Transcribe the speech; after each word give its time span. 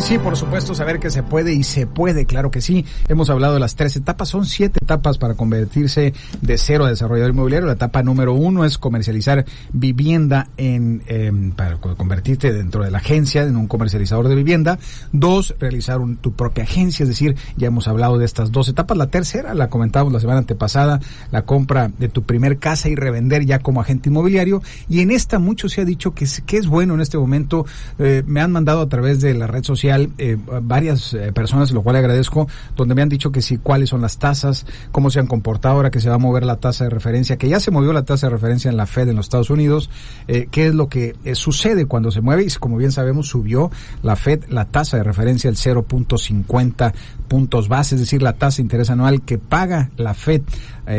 sí, 0.00 0.18
por 0.18 0.36
supuesto, 0.36 0.74
saber 0.74 1.00
que 1.00 1.10
se 1.10 1.22
puede 1.22 1.52
y 1.54 1.64
se 1.64 1.86
puede, 1.86 2.24
claro 2.24 2.50
que 2.50 2.60
sí. 2.60 2.84
Hemos 3.08 3.30
hablado 3.30 3.54
de 3.54 3.60
las 3.60 3.74
tres 3.74 3.96
etapas, 3.96 4.28
son 4.28 4.46
siete 4.46 4.78
etapas 4.82 5.18
para 5.18 5.34
convertirse 5.34 6.12
de 6.40 6.58
cero 6.58 6.84
a 6.84 6.90
desarrollador 6.90 7.32
inmobiliario. 7.32 7.66
La 7.66 7.72
etapa 7.72 8.02
número 8.02 8.34
uno 8.34 8.64
es 8.64 8.78
comercializar 8.78 9.44
vivienda 9.72 10.48
en, 10.56 11.02
em, 11.06 11.50
para 11.52 11.78
convertirte 11.78 12.52
dentro 12.52 12.84
de 12.84 12.90
la 12.90 12.98
agencia 12.98 13.42
en 13.42 13.56
un 13.56 13.66
comercializador 13.66 14.28
de 14.28 14.34
vivienda. 14.34 14.78
Dos, 15.12 15.54
realizar 15.58 15.98
tu 16.20 16.32
propia 16.32 16.64
agencia, 16.64 17.02
es 17.02 17.08
decir, 17.08 17.36
ya 17.56 17.68
hemos 17.68 17.88
hablado 17.88 18.18
de 18.18 18.24
estas 18.24 18.52
dos 18.52 18.68
etapas. 18.68 18.96
La 18.96 19.08
tercera, 19.08 19.54
la 19.54 19.68
comentamos 19.68 20.12
la 20.12 20.20
semana 20.20 20.40
antepasada, 20.40 21.00
la 21.32 21.42
compra 21.42 21.90
de 21.98 22.08
tu 22.08 22.22
primer 22.22 22.58
casa 22.58 22.88
y 22.88 22.94
revender 22.94 23.44
ya 23.46 23.58
como 23.58 23.80
agente 23.80 24.10
inmobiliario. 24.10 24.62
Y 24.88 25.00
en 25.00 25.10
esta 25.10 25.38
mucho 25.38 25.68
se 25.68 25.80
ha 25.80 25.84
dicho 25.84 26.14
que 26.14 26.24
es, 26.24 26.42
que 26.42 26.56
es 26.56 26.68
bueno 26.68 26.94
en 26.94 27.00
este 27.00 27.18
momento. 27.18 27.66
Eh, 27.98 28.22
me 28.26 28.40
han 28.40 28.52
mandado 28.52 28.80
a 28.80 28.88
través 28.88 29.20
de 29.20 29.34
la 29.34 29.46
red 29.46 29.64
social 29.64 29.87
eh, 29.96 30.36
varias 30.62 31.14
eh, 31.14 31.32
personas, 31.32 31.72
lo 31.72 31.82
cual 31.82 31.96
agradezco, 31.96 32.48
donde 32.76 32.94
me 32.94 33.02
han 33.02 33.08
dicho 33.08 33.32
que 33.32 33.42
sí, 33.42 33.58
cuáles 33.58 33.90
son 33.90 34.00
las 34.00 34.18
tasas, 34.18 34.66
cómo 34.92 35.10
se 35.10 35.20
han 35.20 35.26
comportado 35.26 35.76
ahora 35.76 35.90
que 35.90 36.00
se 36.00 36.08
va 36.08 36.16
a 36.16 36.18
mover 36.18 36.44
la 36.44 36.56
tasa 36.56 36.84
de 36.84 36.90
referencia, 36.90 37.36
que 37.36 37.48
ya 37.48 37.60
se 37.60 37.70
movió 37.70 37.92
la 37.92 38.04
tasa 38.04 38.26
de 38.26 38.32
referencia 38.32 38.70
en 38.70 38.76
la 38.76 38.86
Fed 38.86 39.08
en 39.08 39.16
los 39.16 39.26
Estados 39.26 39.50
Unidos, 39.50 39.90
eh, 40.26 40.48
qué 40.50 40.68
es 40.68 40.74
lo 40.74 40.88
que 40.88 41.16
sucede 41.34 41.86
cuando 41.86 42.10
se 42.10 42.20
mueve 42.20 42.44
y 42.44 42.48
como 42.58 42.76
bien 42.76 42.92
sabemos 42.92 43.28
subió 43.28 43.70
la 44.02 44.16
Fed 44.16 44.44
la 44.48 44.64
tasa 44.64 44.96
de 44.96 45.04
referencia 45.04 45.50
al 45.50 45.56
0.50 45.56 46.92
puntos 47.28 47.68
base, 47.68 47.94
es 47.94 48.00
decir, 48.00 48.22
la 48.22 48.34
tasa 48.34 48.58
de 48.58 48.62
interés 48.62 48.90
anual 48.90 49.22
que 49.22 49.38
paga 49.38 49.90
la 49.96 50.14
Fed, 50.14 50.42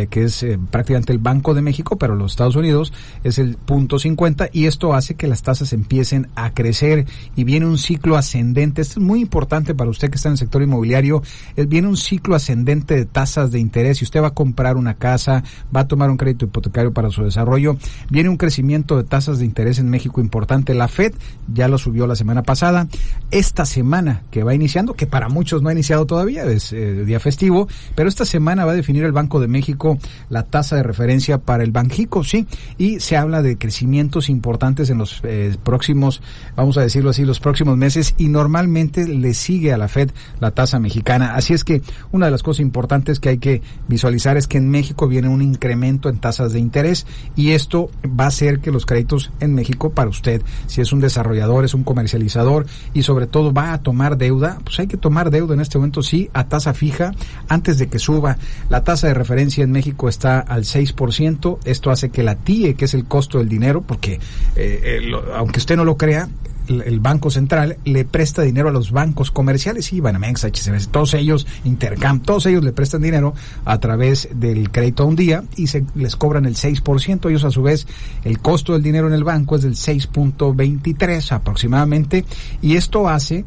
que 0.10 0.24
es 0.24 0.46
prácticamente 0.70 1.12
el 1.12 1.18
Banco 1.18 1.56
de 1.56 1.64
México, 1.64 1.98
pero 1.98 2.16
los 2.16 2.34
Estados 2.34 2.56
Unidos 2.56 2.94
es 3.24 3.40
el 3.40 3.58
punto 3.58 3.98
50 3.98 4.50
y 4.52 4.66
esto 4.66 4.94
hace 4.94 5.16
que 5.16 5.28
las 5.28 5.42
tasas 5.42 5.74
empiecen 5.74 6.28
a 6.36 6.54
crecer 6.54 7.06
y 7.36 7.44
viene 7.44 7.66
un 7.66 7.78
ciclo 7.78 8.18
ascendente. 8.18 8.79
Esto 8.82 9.00
es 9.00 9.06
muy 9.06 9.22
importante 9.22 9.76
para 9.76 9.90
usted 9.90 10.10
que 10.10 10.16
está 10.16 10.30
en 10.30 10.34
el 10.34 10.38
sector 10.38 10.62
inmobiliario. 10.62 11.22
Eh, 11.56 11.66
viene 11.66 11.88
un 11.88 11.98
ciclo 11.98 12.36
ascendente 12.36 12.96
de 12.96 13.06
tasas 13.06 13.52
de 13.52 13.60
interés. 13.60 14.00
Si 14.00 14.06
usted 14.06 14.22
va 14.22 14.28
a 14.28 14.34
comprar 14.34 14.78
una 14.78 14.96
casa, 14.96 15.44
va 15.76 15.82
a 15.82 15.88
tomar 15.88 16.10
un 16.10 16.18
crédito 16.18 16.46
hipotecario 16.46 16.94
para 16.94 17.10
su 17.10 17.24
desarrollo, 17.24 17.78
viene 18.10 18.30
un 18.30 18.38
crecimiento 18.38 18.98
de 18.98 19.04
tasas 19.04 19.40
de 19.40 19.46
interés 19.46 19.80
en 19.80 19.90
México 19.90 20.22
importante. 20.22 20.74
La 20.74 20.88
Fed 20.88 21.14
ya 21.54 21.68
lo 21.68 21.78
subió 21.78 22.08
la 22.08 22.16
semana 22.16 22.44
pasada. 22.44 22.88
Esta 23.32 23.66
semana 23.66 24.24
que 24.32 24.44
va 24.44 24.54
iniciando, 24.54 24.94
que 24.94 25.08
para 25.08 25.30
muchos 25.30 25.62
no 25.62 25.70
ha 25.70 25.74
iniciado 25.74 26.06
todavía, 26.06 26.46
es 26.46 26.74
eh, 26.74 27.06
día 27.06 27.20
festivo, 27.20 27.68
pero 27.96 28.10
esta 28.10 28.26
semana 28.26 28.66
va 28.66 28.72
a 28.72 28.76
definir 28.76 29.04
el 29.04 29.12
Banco 29.12 29.40
de 29.40 29.48
México 29.48 29.98
la 30.30 30.44
tasa 30.44 30.76
de 30.76 30.84
referencia 30.84 31.40
para 31.40 31.64
el 31.64 31.72
Banjico, 31.72 32.24
sí, 32.24 32.48
y 32.78 33.00
se 33.00 33.18
habla 33.18 33.42
de 33.42 33.58
crecimientos 33.58 34.30
importantes 34.30 34.90
en 34.90 34.98
los 34.98 35.22
eh, 35.24 35.56
próximos, 35.64 36.22
vamos 36.56 36.78
a 36.78 36.82
decirlo 36.82 37.10
así, 37.10 37.26
los 37.26 37.40
próximos 37.40 37.78
meses 37.78 38.16
y 38.18 38.28
normalmente 38.28 38.69
le 38.70 39.34
sigue 39.34 39.74
a 39.74 39.78
la 39.78 39.88
Fed 39.88 40.12
la 40.40 40.52
tasa 40.52 40.80
mexicana. 40.80 41.36
Así 41.36 41.54
es 41.54 41.64
que 41.64 41.82
una 42.12 42.28
de 42.28 42.32
las 42.32 42.44
cosas 42.44 42.62
importantes 42.62 43.20
que 43.20 43.30
hay 43.30 43.38
que 43.38 43.62
visualizar 43.88 44.38
es 44.38 44.48
que 44.48 44.58
en 44.58 44.70
México 44.70 45.08
viene 45.08 45.30
un 45.30 45.42
incremento 45.42 46.10
en 46.10 46.20
tasas 46.20 46.54
de 46.54 46.60
interés 46.60 47.06
y 47.36 47.52
esto 47.52 47.90
va 48.06 48.26
a 48.26 48.28
hacer 48.28 48.60
que 48.60 48.72
los 48.72 48.86
créditos 48.86 49.32
en 49.40 49.54
México 49.54 49.92
para 49.92 50.10
usted, 50.10 50.42
si 50.68 50.82
es 50.82 50.92
un 50.94 51.00
desarrollador, 51.00 51.66
es 51.66 51.74
un 51.74 51.84
comercializador 51.84 52.66
y 52.94 53.04
sobre 53.04 53.28
todo 53.28 53.54
va 53.54 53.74
a 53.74 53.82
tomar 53.82 54.18
deuda, 54.18 54.60
pues 54.64 54.80
hay 54.80 54.88
que 54.88 54.98
tomar 54.98 55.32
deuda 55.32 55.54
en 55.54 55.62
este 55.62 55.78
momento 55.78 56.02
sí 56.02 56.30
a 56.34 56.48
tasa 56.48 56.74
fija 56.74 57.14
antes 57.48 57.78
de 57.78 57.88
que 57.88 58.00
suba. 58.00 58.38
La 58.70 58.84
tasa 58.84 59.08
de 59.08 59.14
referencia 59.14 59.64
en 59.64 59.72
México 59.72 60.10
está 60.10 60.40
al 60.40 60.64
6%, 60.64 61.60
esto 61.66 61.92
hace 61.92 62.10
que 62.10 62.24
la 62.24 62.36
TIE, 62.36 62.76
que 62.76 62.86
es 62.86 62.94
el 62.94 63.06
costo 63.06 63.40
del 63.40 63.50
dinero, 63.50 63.82
porque 63.82 64.20
eh, 64.56 65.02
eh, 65.02 65.12
aunque 65.36 65.60
usted 65.60 65.76
no 65.76 65.86
lo 65.86 65.98
crea, 65.98 66.30
el 66.70 67.00
Banco 67.00 67.32
Central 67.32 67.78
le 67.84 68.06
presta 68.06 68.42
dinero 68.42 68.70
a 68.70 68.72
los 68.72 68.92
bancos 68.92 69.32
comerciales, 69.32 69.86
sí, 69.86 70.00
Banamex, 70.00 70.44
HSBC, 70.44 70.92
todos 70.92 71.14
ellos, 71.14 71.48
Intercam, 71.66 72.20
todos 72.20 72.46
ellos 72.46 72.64
le 72.64 72.72
prestan 72.72 73.02
dinero 73.02 73.34
a 73.66 73.80
través 73.80 74.30
del 74.34 74.72
crédito 74.72 75.04
a 75.04 75.06
un 75.08 75.16
día 75.16 75.44
y 75.56 75.68
se 75.68 75.84
les 75.96 76.16
cobran 76.16 76.46
el 76.46 76.56
6%. 76.56 77.30
Ellos 77.30 77.44
a 77.44 77.52
su 77.52 77.64
vez, 77.64 77.88
el 78.24 78.40
costo 78.40 78.74
del 78.74 78.84
dinero 78.84 79.08
en 79.08 79.14
el 79.14 79.24
banco 79.24 79.56
es 79.56 79.64
del 79.64 79.76
6.23 79.76 81.32
aproximadamente 81.32 82.26
y 82.62 82.76
esto 82.76 83.10
hace 83.10 83.46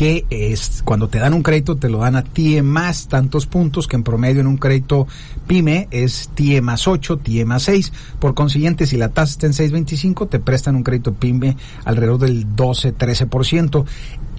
que 0.00 0.24
es 0.30 0.80
cuando 0.82 1.10
te 1.10 1.18
dan 1.18 1.34
un 1.34 1.42
crédito 1.42 1.76
te 1.76 1.90
lo 1.90 1.98
dan 1.98 2.16
a 2.16 2.24
TIE 2.24 2.62
más 2.62 3.06
tantos 3.06 3.44
puntos 3.44 3.86
que 3.86 3.96
en 3.96 4.02
promedio 4.02 4.40
en 4.40 4.46
un 4.46 4.56
crédito 4.56 5.06
PYME 5.46 5.88
es 5.90 6.30
TIE 6.32 6.62
más 6.62 6.88
8, 6.88 7.18
TIE 7.18 7.44
más 7.44 7.64
6. 7.64 7.92
Por 8.18 8.32
consiguiente, 8.32 8.86
si 8.86 8.96
la 8.96 9.10
tasa 9.10 9.32
está 9.32 9.46
en 9.46 9.52
6.25, 9.52 10.26
te 10.30 10.38
prestan 10.38 10.76
un 10.76 10.84
crédito 10.84 11.12
PYME 11.12 11.54
alrededor 11.84 12.16
del 12.16 12.48
12-13%. 12.48 13.84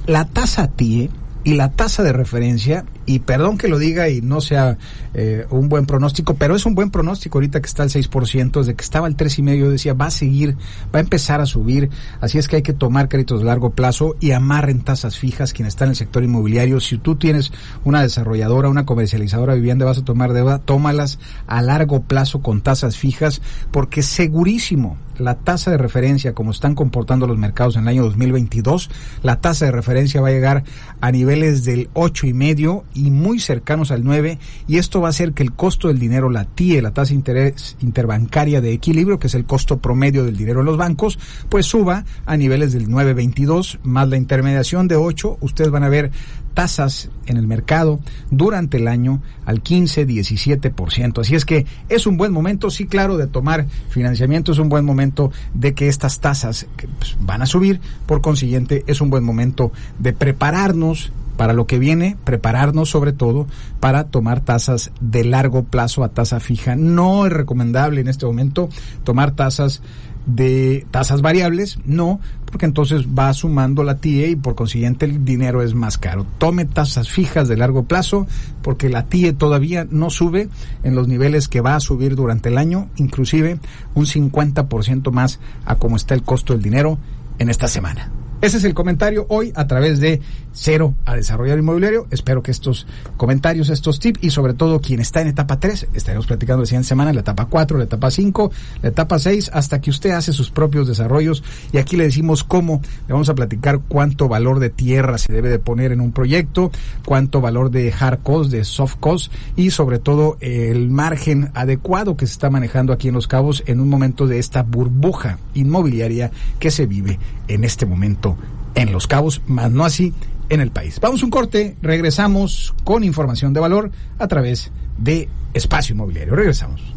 La 0.07 0.25
tasa 0.25 0.67
TIE 0.67 1.11
y 1.43 1.55
la 1.55 1.71
tasa 1.71 2.03
de 2.03 2.13
referencia, 2.13 2.85
y 3.05 3.19
perdón 3.19 3.57
que 3.57 3.67
lo 3.67 3.79
diga 3.79 4.09
y 4.09 4.21
no 4.21 4.41
sea 4.41 4.77
eh, 5.13 5.45
un 5.49 5.69
buen 5.69 5.85
pronóstico, 5.85 6.35
pero 6.35 6.55
es 6.55 6.65
un 6.65 6.75
buen 6.75 6.91
pronóstico 6.91 7.37
ahorita 7.37 7.61
que 7.61 7.67
está 7.67 7.83
al 7.83 7.89
6%, 7.89 8.51
desde 8.59 8.75
que 8.75 8.83
estaba 8.83 9.07
al 9.07 9.17
3,5% 9.17 9.57
yo 9.57 9.71
decía, 9.71 9.93
va 9.93 10.05
a 10.05 10.11
seguir, 10.11 10.55
va 10.93 10.99
a 10.99 11.01
empezar 11.01 11.41
a 11.41 11.45
subir, 11.45 11.89
así 12.19 12.37
es 12.37 12.47
que 12.47 12.57
hay 12.57 12.61
que 12.61 12.73
tomar 12.73 13.09
créditos 13.09 13.39
de 13.39 13.45
largo 13.45 13.71
plazo 13.71 14.15
y 14.19 14.31
amarren 14.31 14.81
tasas 14.81 15.17
fijas 15.17 15.53
quien 15.53 15.67
está 15.67 15.85
en 15.85 15.91
el 15.91 15.95
sector 15.95 16.23
inmobiliario. 16.23 16.79
Si 16.79 16.97
tú 16.97 17.15
tienes 17.15 17.51
una 17.83 18.01
desarrolladora, 18.01 18.69
una 18.69 18.85
comercializadora 18.85 19.55
vivienda, 19.55 19.85
vas 19.85 19.99
a 19.99 20.05
tomar 20.05 20.33
deuda, 20.33 20.59
tómalas 20.59 21.19
a 21.47 21.61
largo 21.61 22.03
plazo 22.03 22.41
con 22.41 22.61
tasas 22.61 22.97
fijas, 22.97 23.41
porque 23.71 24.03
segurísimo 24.03 24.97
la 25.17 25.35
tasa 25.35 25.71
de 25.71 25.77
referencia, 25.77 26.33
como 26.33 26.51
están 26.51 26.75
comportando 26.75 27.27
los 27.27 27.37
mercados 27.37 27.75
en 27.75 27.83
el 27.83 27.87
año 27.89 28.03
2022, 28.03 28.89
la 29.23 29.41
tasa 29.41 29.65
de 29.65 29.71
referencia 29.71 30.21
va 30.21 30.29
a 30.29 30.31
llegar 30.31 30.63
a 30.99 31.11
niveles 31.11 31.63
del 31.63 31.89
ocho 31.93 32.27
y 32.27 32.33
medio 32.33 32.83
y 32.93 33.11
muy 33.11 33.39
cercanos 33.39 33.91
al 33.91 34.03
9 34.03 34.39
y 34.67 34.77
esto 34.77 35.01
va 35.01 35.07
a 35.07 35.11
hacer 35.11 35.33
que 35.33 35.43
el 35.43 35.53
costo 35.53 35.87
del 35.87 35.99
dinero, 35.99 36.29
la 36.29 36.45
TIE, 36.45 36.81
la 36.81 36.91
tasa 36.91 37.13
interés 37.13 37.75
interbancaria 37.81 38.61
de 38.61 38.73
equilibrio, 38.73 39.19
que 39.19 39.27
es 39.27 39.35
el 39.35 39.45
costo 39.45 39.79
promedio 39.79 40.23
del 40.23 40.37
dinero 40.37 40.61
en 40.61 40.65
los 40.65 40.77
bancos, 40.77 41.19
pues 41.49 41.65
suba 41.65 42.05
a 42.25 42.37
niveles 42.37 42.73
del 42.73 42.87
9.22 42.87 43.79
más 43.83 44.09
la 44.09 44.17
intermediación 44.17 44.87
de 44.87 44.95
8, 44.95 45.37
ustedes 45.41 45.71
van 45.71 45.83
a 45.83 45.89
ver 45.89 46.11
tasas 46.53 47.09
en 47.25 47.37
el 47.37 47.47
mercado 47.47 47.99
durante 48.29 48.77
el 48.77 48.87
año 48.87 49.21
al 49.45 49.63
15-17%. 49.63 51.21
Así 51.21 51.35
es 51.35 51.45
que 51.45 51.65
es 51.89 52.07
un 52.07 52.17
buen 52.17 52.31
momento, 52.31 52.69
sí, 52.69 52.85
claro, 52.85 53.17
de 53.17 53.27
tomar 53.27 53.67
financiamiento, 53.89 54.51
es 54.51 54.59
un 54.59 54.69
buen 54.69 54.85
momento 54.85 55.31
de 55.53 55.73
que 55.73 55.87
estas 55.87 56.19
tasas 56.19 56.67
pues, 56.99 57.17
van 57.19 57.41
a 57.41 57.45
subir, 57.45 57.79
por 58.05 58.21
consiguiente 58.21 58.83
es 58.87 59.01
un 59.01 59.09
buen 59.09 59.23
momento 59.23 59.71
de 59.99 60.13
prepararnos 60.13 61.11
para 61.37 61.53
lo 61.53 61.65
que 61.65 61.79
viene, 61.79 62.17
prepararnos 62.23 62.89
sobre 62.89 63.13
todo 63.13 63.47
para 63.79 64.03
tomar 64.03 64.41
tasas 64.41 64.91
de 64.99 65.23
largo 65.23 65.63
plazo 65.63 66.03
a 66.03 66.09
tasa 66.09 66.39
fija. 66.39 66.75
No 66.75 67.25
es 67.25 67.33
recomendable 67.33 68.01
en 68.01 68.07
este 68.07 68.27
momento 68.27 68.69
tomar 69.03 69.31
tasas 69.31 69.81
de 70.25 70.85
tasas 70.91 71.21
variables, 71.21 71.79
no, 71.85 72.19
porque 72.45 72.65
entonces 72.65 73.07
va 73.07 73.33
sumando 73.33 73.83
la 73.83 73.97
TIE 73.97 74.29
y 74.29 74.35
por 74.35 74.55
consiguiente 74.55 75.05
el 75.05 75.25
dinero 75.25 75.61
es 75.61 75.73
más 75.73 75.97
caro. 75.97 76.25
Tome 76.37 76.65
tasas 76.65 77.09
fijas 77.09 77.47
de 77.47 77.57
largo 77.57 77.83
plazo 77.83 78.27
porque 78.61 78.89
la 78.89 79.05
TIE 79.05 79.33
todavía 79.33 79.87
no 79.89 80.09
sube 80.09 80.49
en 80.83 80.95
los 80.95 81.07
niveles 81.07 81.47
que 81.47 81.61
va 81.61 81.75
a 81.75 81.79
subir 81.79 82.15
durante 82.15 82.49
el 82.49 82.57
año, 82.57 82.89
inclusive 82.97 83.59
un 83.95 84.05
50% 84.05 85.11
más 85.11 85.39
a 85.65 85.75
como 85.75 85.95
está 85.95 86.13
el 86.13 86.23
costo 86.23 86.53
del 86.53 86.61
dinero 86.61 86.97
en 87.39 87.49
esta 87.49 87.67
semana. 87.67 88.11
Ese 88.41 88.57
es 88.57 88.63
el 88.63 88.73
comentario 88.73 89.27
hoy 89.29 89.53
a 89.55 89.67
través 89.67 89.99
de 89.99 90.19
Cero 90.51 90.95
a 91.05 91.15
Desarrollar 91.15 91.59
Inmobiliario. 91.59 92.07
Espero 92.09 92.41
que 92.41 92.49
estos 92.49 92.87
comentarios, 93.15 93.69
estos 93.69 93.99
tips 93.99 94.23
y 94.23 94.31
sobre 94.31 94.55
todo 94.55 94.81
quien 94.81 94.99
está 94.99 95.21
en 95.21 95.27
etapa 95.27 95.59
3, 95.59 95.89
estaremos 95.93 96.25
platicando 96.25 96.61
de 96.61 96.67
100 96.67 96.83
semanas, 96.83 97.13
la 97.13 97.21
etapa 97.21 97.45
4, 97.45 97.77
la 97.77 97.83
etapa 97.83 98.09
5, 98.09 98.51
la 98.81 98.89
etapa 98.89 99.19
6, 99.19 99.51
hasta 99.53 99.79
que 99.79 99.91
usted 99.91 100.09
hace 100.09 100.33
sus 100.33 100.49
propios 100.49 100.87
desarrollos. 100.87 101.43
Y 101.71 101.77
aquí 101.77 101.97
le 101.97 102.05
decimos 102.05 102.43
cómo, 102.43 102.81
le 103.07 103.13
vamos 103.13 103.29
a 103.29 103.35
platicar 103.35 103.79
cuánto 103.87 104.27
valor 104.27 104.59
de 104.59 104.71
tierra 104.71 105.19
se 105.19 105.31
debe 105.31 105.49
de 105.49 105.59
poner 105.59 105.91
en 105.91 106.01
un 106.01 106.11
proyecto, 106.11 106.71
cuánto 107.05 107.41
valor 107.41 107.69
de 107.69 107.93
hard 107.97 108.23
cost, 108.23 108.49
de 108.49 108.63
soft 108.63 108.95
cost 108.99 109.31
y 109.55 109.69
sobre 109.69 109.99
todo 109.99 110.37
el 110.39 110.89
margen 110.89 111.51
adecuado 111.53 112.17
que 112.17 112.25
se 112.25 112.33
está 112.33 112.49
manejando 112.49 112.91
aquí 112.91 113.07
en 113.07 113.13
Los 113.13 113.27
Cabos 113.27 113.61
en 113.67 113.79
un 113.79 113.87
momento 113.87 114.25
de 114.25 114.39
esta 114.39 114.63
burbuja 114.63 115.37
inmobiliaria 115.53 116.31
que 116.57 116.71
se 116.71 116.87
vive 116.87 117.19
en 117.47 117.63
este 117.63 117.85
momento 117.85 118.30
en 118.75 118.91
Los 118.91 119.07
Cabos, 119.07 119.41
más 119.47 119.71
no 119.71 119.85
así 119.85 120.13
en 120.49 120.61
el 120.61 120.71
país. 120.71 120.99
Vamos 120.99 121.21
a 121.21 121.25
un 121.25 121.31
corte, 121.31 121.77
regresamos 121.81 122.73
con 122.83 123.03
información 123.03 123.53
de 123.53 123.59
valor 123.59 123.91
a 124.19 124.27
través 124.27 124.71
de 124.97 125.29
Espacio 125.53 125.93
Inmobiliario. 125.93 126.35
Regresamos. 126.35 126.91